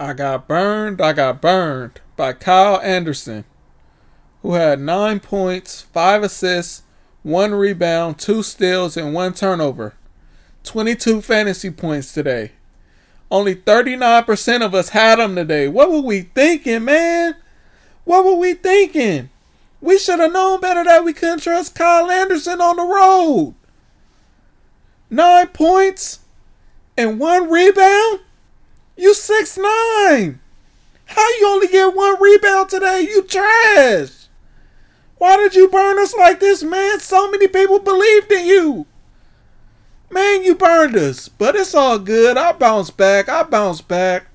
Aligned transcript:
I 0.00 0.14
got 0.14 0.48
burned, 0.48 0.98
I 1.02 1.12
got 1.12 1.42
burned 1.42 2.00
by 2.16 2.32
Kyle 2.32 2.80
Anderson, 2.80 3.44
who 4.40 4.54
had 4.54 4.80
nine 4.80 5.20
points, 5.20 5.82
five 5.82 6.22
assists, 6.22 6.84
one 7.22 7.54
rebound, 7.54 8.18
two 8.18 8.42
steals, 8.42 8.96
and 8.96 9.12
one 9.12 9.34
turnover. 9.34 9.92
22 10.64 11.20
fantasy 11.20 11.70
points 11.70 12.14
today. 12.14 12.52
Only 13.30 13.54
39% 13.54 14.64
of 14.64 14.74
us 14.74 14.88
had 14.88 15.18
him 15.18 15.36
today. 15.36 15.68
What 15.68 15.90
were 15.90 16.00
we 16.00 16.22
thinking, 16.22 16.86
man? 16.86 17.36
What 18.04 18.24
were 18.24 18.36
we 18.36 18.54
thinking? 18.54 19.28
We 19.82 19.98
should 19.98 20.18
have 20.18 20.32
known 20.32 20.62
better 20.62 20.82
that 20.82 21.04
we 21.04 21.12
couldn't 21.12 21.40
trust 21.40 21.74
Kyle 21.74 22.10
Anderson 22.10 22.62
on 22.62 22.76
the 22.76 22.84
road. 22.84 23.54
Nine 25.10 25.48
points 25.48 26.20
and 26.96 27.20
one 27.20 27.50
rebound? 27.50 28.20
Six 29.30 29.58
nine. 29.58 30.40
How 31.04 31.28
you 31.38 31.46
only 31.46 31.68
get 31.68 31.94
one 31.94 32.20
rebound 32.20 32.68
today? 32.68 33.02
You 33.02 33.22
trash. 33.22 34.26
Why 35.18 35.36
did 35.36 35.54
you 35.54 35.68
burn 35.68 36.00
us 36.00 36.12
like 36.16 36.40
this, 36.40 36.64
man? 36.64 36.98
So 36.98 37.30
many 37.30 37.46
people 37.46 37.78
believed 37.78 38.32
in 38.32 38.44
you. 38.44 38.86
Man, 40.10 40.42
you 40.42 40.56
burned 40.56 40.96
us, 40.96 41.28
but 41.28 41.54
it's 41.54 41.76
all 41.76 42.00
good. 42.00 42.36
I 42.36 42.50
bounce 42.50 42.90
back. 42.90 43.28
I 43.28 43.44
bounce 43.44 43.80
back. 43.80 44.26